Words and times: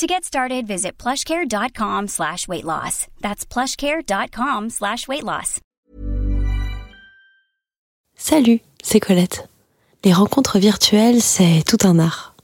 To 0.00 0.06
get 0.06 0.24
started, 0.24 0.66
visit 0.66 0.92
plushcare.com 0.96 2.08
slash 2.08 2.48
weight 2.48 2.64
loss. 2.64 3.06
That's 3.20 3.44
plushcare.com 3.44 4.70
slash 4.70 5.06
weight 5.06 5.22
loss. 5.22 5.60
Salut, 8.16 8.60
c'est 8.82 8.98
Colette. 8.98 9.46
Les 10.02 10.14
rencontres 10.14 10.58
virtuelles, 10.58 11.20
c'est 11.20 11.62
tout 11.66 11.86
un 11.86 11.98
art. 11.98 12.34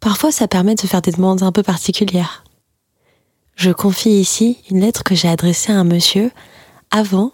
Parfois, 0.00 0.32
ça 0.32 0.48
permet 0.48 0.74
de 0.74 0.88
faire 0.88 1.02
des 1.02 1.12
demandes 1.12 1.44
un 1.44 1.52
peu 1.52 1.62
particulières. 1.62 2.42
Je 3.54 3.70
confie 3.70 4.18
ici 4.18 4.58
une 4.68 4.80
lettre 4.80 5.04
que 5.04 5.14
j'ai 5.14 5.28
adressée 5.28 5.70
à 5.70 5.78
un 5.78 5.84
monsieur 5.84 6.32
avant 6.90 7.30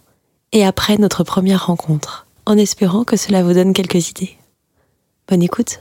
et 0.53 0.63
après 0.63 0.99
notre 0.99 1.25
première 1.25 1.69
rencontre, 1.69 2.27
en 2.45 2.59
espérant 2.59 3.05
que 3.05 3.17
cela 3.17 3.43
vous 3.43 3.55
donne 3.55 3.73
quelques 3.73 4.11
idées. 4.11 4.37
Bonne 5.27 5.43
écoute. 5.43 5.81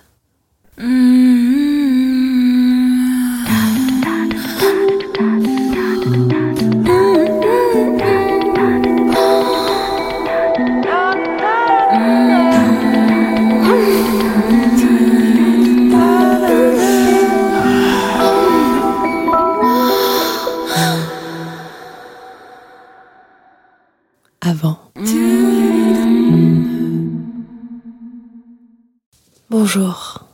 Bonjour. 29.49 30.25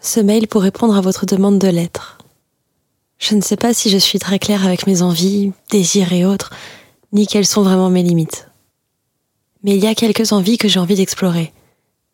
Ce 0.00 0.20
mail 0.20 0.48
pour 0.48 0.62
répondre 0.62 0.96
à 0.96 1.00
votre 1.00 1.26
demande 1.26 1.58
de 1.58 1.68
lettre. 1.68 2.18
Je 3.18 3.34
ne 3.34 3.42
sais 3.42 3.56
pas 3.56 3.74
si 3.74 3.90
je 3.90 3.98
suis 3.98 4.18
très 4.18 4.38
claire 4.38 4.64
avec 4.64 4.86
mes 4.86 5.02
envies, 5.02 5.52
désirs 5.70 6.12
et 6.12 6.24
autres, 6.24 6.50
ni 7.12 7.26
quelles 7.26 7.46
sont 7.46 7.62
vraiment 7.62 7.90
mes 7.90 8.02
limites. 8.02 8.48
Mais 9.62 9.76
il 9.76 9.82
y 9.82 9.86
a 9.86 9.94
quelques 9.94 10.32
envies 10.32 10.56
que 10.56 10.68
j'ai 10.68 10.80
envie 10.80 10.94
d'explorer, 10.94 11.52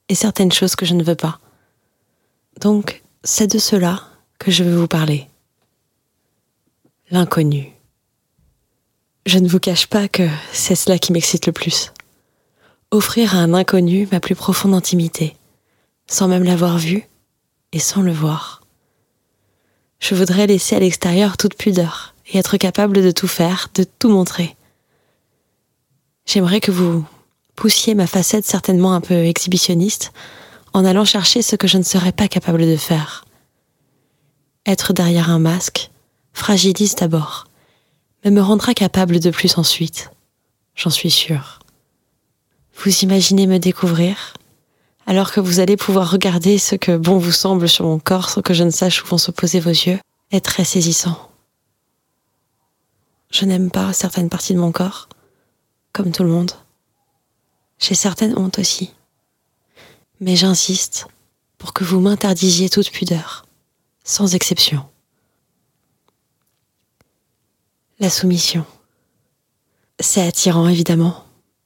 et 0.08 0.16
certaines 0.16 0.52
choses 0.52 0.74
que 0.74 0.84
je 0.86 0.94
ne 0.94 1.04
veux 1.04 1.14
pas. 1.14 1.38
Donc, 2.60 3.04
c'est 3.22 3.46
de 3.46 3.58
cela 3.58 4.02
que 4.38 4.50
je 4.50 4.64
veux 4.64 4.76
vous 4.76 4.88
parler. 4.88 5.28
L'inconnu. 7.10 7.75
Je 9.26 9.40
ne 9.40 9.48
vous 9.48 9.58
cache 9.58 9.88
pas 9.88 10.06
que 10.06 10.28
c'est 10.52 10.76
cela 10.76 11.00
qui 11.00 11.12
m'excite 11.12 11.46
le 11.46 11.52
plus. 11.52 11.92
Offrir 12.92 13.34
à 13.34 13.38
un 13.38 13.54
inconnu 13.54 14.08
ma 14.12 14.20
plus 14.20 14.36
profonde 14.36 14.72
intimité, 14.72 15.36
sans 16.06 16.28
même 16.28 16.44
l'avoir 16.44 16.78
vu 16.78 17.08
et 17.72 17.80
sans 17.80 18.02
le 18.02 18.12
voir. 18.12 18.62
Je 19.98 20.14
voudrais 20.14 20.46
laisser 20.46 20.76
à 20.76 20.78
l'extérieur 20.78 21.36
toute 21.36 21.56
pudeur 21.56 22.14
et 22.28 22.38
être 22.38 22.56
capable 22.56 23.02
de 23.02 23.10
tout 23.10 23.26
faire, 23.26 23.68
de 23.74 23.82
tout 23.82 24.10
montrer. 24.10 24.54
J'aimerais 26.24 26.60
que 26.60 26.70
vous 26.70 27.04
poussiez 27.56 27.96
ma 27.96 28.06
facette 28.06 28.46
certainement 28.46 28.94
un 28.94 29.00
peu 29.00 29.24
exhibitionniste 29.24 30.12
en 30.72 30.84
allant 30.84 31.04
chercher 31.04 31.42
ce 31.42 31.56
que 31.56 31.66
je 31.66 31.78
ne 31.78 31.82
serais 31.82 32.12
pas 32.12 32.28
capable 32.28 32.64
de 32.64 32.76
faire. 32.76 33.24
Être 34.66 34.92
derrière 34.92 35.30
un 35.30 35.40
masque 35.40 35.90
fragilise 36.32 36.94
d'abord, 36.94 37.46
me 38.30 38.40
rendra 38.40 38.74
capable 38.74 39.20
de 39.20 39.30
plus 39.30 39.58
ensuite. 39.58 40.10
J'en 40.74 40.90
suis 40.90 41.10
sûre. 41.10 41.60
Vous 42.76 42.90
imaginez 43.04 43.46
me 43.46 43.58
découvrir? 43.58 44.34
Alors 45.06 45.32
que 45.32 45.40
vous 45.40 45.60
allez 45.60 45.76
pouvoir 45.76 46.10
regarder 46.10 46.58
ce 46.58 46.74
que 46.74 46.96
bon 46.96 47.18
vous 47.18 47.32
semble 47.32 47.68
sur 47.68 47.84
mon 47.84 47.98
corps 47.98 48.28
sans 48.28 48.42
que 48.42 48.54
je 48.54 48.64
ne 48.64 48.70
sache 48.70 49.02
où 49.02 49.06
vont 49.06 49.18
se 49.18 49.30
poser 49.30 49.60
vos 49.60 49.70
yeux, 49.70 49.98
est 50.32 50.44
très 50.44 50.64
saisissant. 50.64 51.30
Je 53.30 53.44
n'aime 53.44 53.70
pas 53.70 53.92
certaines 53.92 54.28
parties 54.28 54.54
de 54.54 54.58
mon 54.58 54.72
corps, 54.72 55.08
comme 55.92 56.10
tout 56.10 56.24
le 56.24 56.28
monde. 56.28 56.52
J'ai 57.78 57.94
certaines 57.94 58.36
hontes 58.36 58.58
aussi. 58.58 58.92
Mais 60.20 60.36
j'insiste 60.36 61.06
pour 61.58 61.72
que 61.72 61.84
vous 61.84 62.00
m'interdisiez 62.00 62.68
toute 62.68 62.90
pudeur, 62.90 63.46
sans 64.04 64.34
exception. 64.34 64.84
La 67.98 68.10
soumission. 68.10 68.66
C'est 70.00 70.26
attirant, 70.26 70.68
évidemment. 70.68 71.24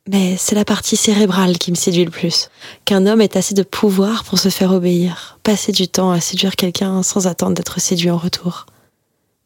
Mais 0.09 0.37
c'est 0.37 0.55
la 0.55 0.65
partie 0.65 0.97
cérébrale 0.97 1.59
qui 1.59 1.73
me 1.73 1.77
séduit 1.77 2.05
le 2.05 2.11
plus. 2.11 2.51
Qu'un 2.85 3.07
homme 3.07 3.21
ait 3.21 3.37
assez 3.37 3.55
de 3.55 3.65
pouvoir 3.65 4.23
pour 4.25 4.39
se 4.39 4.49
faire 4.49 4.73
obéir, 4.73 5.39
passer 5.43 5.73
du 5.73 5.89
temps 5.89 6.13
à 6.13 6.21
séduire 6.21 6.55
quelqu'un 6.55 7.03
sans 7.03 7.27
attendre 7.27 7.55
d'être 7.55 7.81
séduit 7.81 8.11
en 8.11 8.17
retour. 8.17 8.67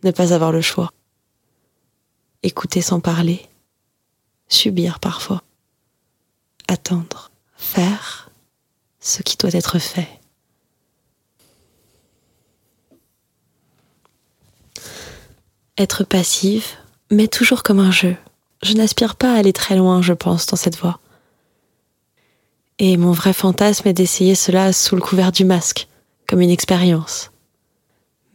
Ne 0.03 0.11
pas 0.11 0.34
avoir 0.34 0.53
le 0.53 0.61
choix. 0.61 0.91
Écouter 2.43 2.83
sans 2.83 3.01
parler. 3.01 3.49
Subir 4.49 5.01
parfois. 5.01 5.43
Attendre. 6.69 7.31
Faire 7.56 8.31
ce 9.01 9.22
qui 9.22 9.39
doit 9.39 9.55
être 9.55 9.78
fait. 9.78 10.09
Être 15.77 16.05
passive, 16.05 16.67
mais 17.11 17.27
toujours 17.27 17.65
comme 17.65 17.81
un 17.81 17.91
jeu. 17.91 18.17
Je 18.62 18.75
n'aspire 18.75 19.17
pas 19.17 19.35
à 19.35 19.39
aller 19.39 19.53
très 19.53 19.75
loin, 19.75 20.03
je 20.03 20.12
pense, 20.12 20.47
dans 20.47 20.57
cette 20.57 20.79
voie. 20.79 21.01
Et 22.79 22.97
mon 22.97 23.11
vrai 23.11 23.33
fantasme 23.33 23.89
est 23.89 23.93
d'essayer 23.93 24.37
cela 24.37 24.73
sous 24.73 24.95
le 24.95 25.03
couvert 25.03 25.33
du 25.33 25.45
masque, 25.45 25.89
comme 26.29 26.41
une 26.41 26.51
expérience. 26.51 27.33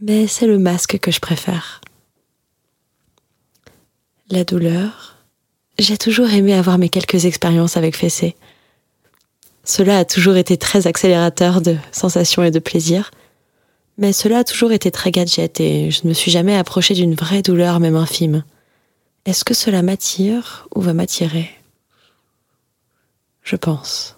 Mais 0.02 0.28
c'est 0.28 0.48
le 0.48 0.60
masque 0.60 1.00
que 1.00 1.12
je 1.12 1.22
préfère. 1.22 1.80
La 4.30 4.44
douleur. 4.44 5.16
J'ai 5.78 5.98
toujours 5.98 6.30
aimé 6.30 6.54
avoir 6.54 6.78
mes 6.78 6.90
quelques 6.90 7.24
expériences 7.24 7.78
avec 7.78 7.96
Fessé. 7.96 8.36
Cela 9.64 10.00
a 10.00 10.06
toujours 10.06 10.36
été 10.36 10.58
très 10.58 10.88
accélérateur 10.88 11.62
de 11.62 11.78
sensations 11.94 12.44
et 12.44 12.52
de 12.52 12.60
plaisir, 12.60 13.12
mais 14.00 14.14
cela 14.14 14.40
a 14.40 14.44
toujours 14.46 14.72
été 14.72 14.92
très 14.92 15.12
gadget 15.12 15.60
et 15.60 15.92
je 15.92 16.02
ne 16.06 16.10
me 16.10 16.14
suis 16.14 16.32
jamais 16.32 16.56
approchée 16.56 16.94
d'une 16.94 17.16
vraie 17.16 17.42
douleur 17.42 17.82
même 17.82 17.98
infime. 17.98 18.46
Est-ce 19.26 19.44
que 19.44 19.54
cela 19.54 19.82
m'attire 19.82 20.70
ou 20.74 20.80
va 20.80 20.94
m'attirer? 20.94 21.50
Je 23.44 23.58
pense. 23.58 24.16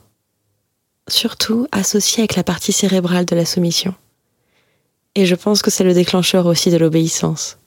Surtout 1.08 1.68
associé 1.72 2.22
avec 2.22 2.36
la 2.36 2.44
partie 2.44 2.72
cérébrale 2.72 3.26
de 3.26 3.36
la 3.36 3.44
soumission. 3.44 3.96
Et 5.16 5.26
je 5.26 5.34
pense 5.34 5.64
que 5.64 5.72
c'est 5.72 5.84
le 5.84 5.96
déclencheur 5.96 6.46
aussi 6.46 6.70
de 6.70 6.78
l'obéissance. 6.78 7.58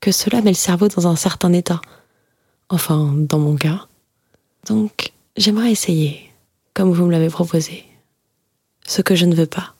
Que 0.00 0.12
cela 0.12 0.40
met 0.42 0.52
le 0.52 0.54
cerveau 0.54 0.86
dans 0.86 1.08
un 1.08 1.16
certain 1.16 1.52
état. 1.52 1.80
Enfin, 2.68 3.12
dans 3.16 3.40
mon 3.40 3.56
cas. 3.56 3.88
Donc, 4.68 5.12
j'aimerais 5.36 5.72
essayer, 5.72 6.30
comme 6.72 6.92
vous 6.92 7.06
me 7.06 7.12
l'avez 7.12 7.30
proposé. 7.30 7.84
Ce 8.86 9.02
que 9.02 9.16
je 9.16 9.26
ne 9.26 9.34
veux 9.34 9.46
pas 9.46 9.74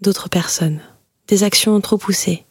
d'autres 0.00 0.28
personnes, 0.28 0.80
des 1.28 1.42
actions 1.42 1.80
trop 1.80 1.98
poussées, 1.98 2.44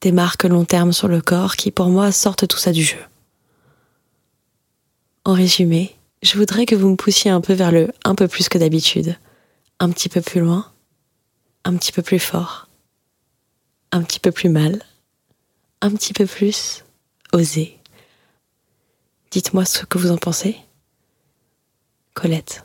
des 0.00 0.12
marques 0.12 0.44
long 0.44 0.64
terme 0.64 0.92
sur 0.92 1.08
le 1.08 1.20
corps 1.20 1.56
qui 1.56 1.70
pour 1.70 1.88
moi 1.88 2.12
sortent 2.12 2.46
tout 2.46 2.58
ça 2.58 2.72
du 2.72 2.82
jeu. 2.82 2.98
En 5.24 5.32
résumé, 5.32 5.96
je 6.22 6.38
voudrais 6.38 6.66
que 6.66 6.74
vous 6.74 6.88
me 6.88 6.96
poussiez 6.96 7.30
un 7.30 7.40
peu 7.40 7.52
vers 7.52 7.72
le 7.72 7.92
un 8.04 8.14
peu 8.14 8.28
plus 8.28 8.48
que 8.48 8.58
d'habitude, 8.58 9.16
un 9.80 9.90
petit 9.90 10.08
peu 10.08 10.20
plus 10.20 10.40
loin, 10.40 10.70
un 11.64 11.76
petit 11.76 11.92
peu 11.92 12.02
plus 12.02 12.18
fort, 12.18 12.68
un 13.92 14.02
petit 14.02 14.20
peu 14.20 14.32
plus 14.32 14.48
mal, 14.48 14.82
un 15.80 15.90
petit 15.90 16.12
peu 16.12 16.26
plus 16.26 16.84
osé. 17.32 17.78
Dites-moi 19.30 19.64
ce 19.64 19.84
que 19.84 19.98
vous 19.98 20.10
en 20.10 20.16
pensez. 20.16 20.56
Colette. 22.14 22.64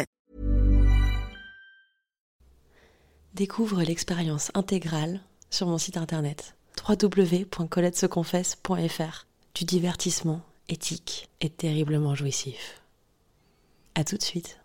Découvre 3.33 3.81
l'expérience 3.81 4.51
intégrale 4.55 5.21
sur 5.49 5.67
mon 5.67 5.77
site 5.77 5.95
internet 5.95 6.57
www.coletteseconfesse.fr 6.87 9.25
du 9.55 9.63
divertissement 9.63 10.41
éthique 10.67 11.29
et 11.39 11.49
terriblement 11.49 12.13
jouissif. 12.13 12.81
À 13.95 14.03
tout 14.03 14.17
de 14.17 14.23
suite. 14.23 14.60